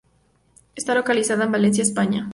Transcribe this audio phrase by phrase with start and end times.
[0.75, 2.27] Está localizado en Valencia, España.